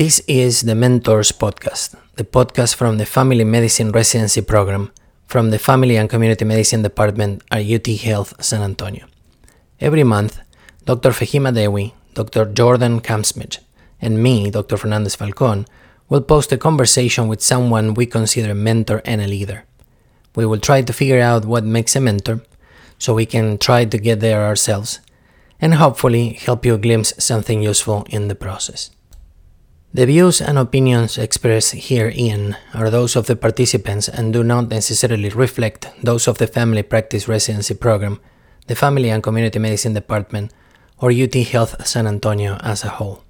[0.00, 4.90] This is the Mentors Podcast, the podcast from the Family Medicine Residency Program
[5.26, 9.04] from the Family and Community Medicine Department at UT Health San Antonio.
[9.78, 10.40] Every month,
[10.86, 11.10] Dr.
[11.10, 12.46] Fehima Dewi, Dr.
[12.46, 13.58] Jordan Kamsmich,
[14.00, 14.78] and me, Dr.
[14.78, 15.66] Fernandez Falcon,
[16.08, 19.66] will post a conversation with someone we consider a mentor and a leader.
[20.34, 22.40] We will try to figure out what makes a mentor
[22.98, 25.00] so we can try to get there ourselves
[25.60, 28.90] and hopefully help you glimpse something useful in the process.
[29.92, 35.30] The views and opinions expressed herein are those of the participants and do not necessarily
[35.30, 38.20] reflect those of the Family Practice Residency Program,
[38.68, 40.52] the Family and Community Medicine Department,
[40.98, 43.24] or UT Health San Antonio as a whole.